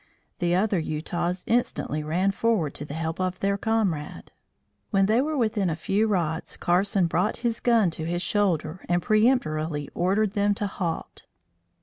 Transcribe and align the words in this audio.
The 0.39 0.55
other 0.55 0.79
Utahs 0.79 1.43
instantly 1.45 2.01
ran 2.01 2.31
forward 2.31 2.73
to 2.73 2.85
the 2.85 2.95
help 2.95 3.19
of 3.19 3.39
their 3.39 3.55
comrade. 3.55 4.31
When 4.89 5.05
they 5.05 5.21
were 5.21 5.37
within 5.37 5.69
a 5.69 5.75
few 5.75 6.07
rods, 6.07 6.57
Carson 6.57 7.05
brought 7.05 7.37
his 7.45 7.59
gun 7.59 7.91
to 7.91 8.05
his 8.05 8.23
shoulder 8.23 8.83
and 8.89 9.03
peremptorily 9.03 9.89
ordered 9.93 10.31
them 10.31 10.55
to 10.55 10.65
halt. 10.65 11.27